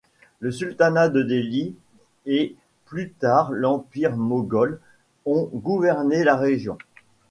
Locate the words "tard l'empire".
3.11-4.15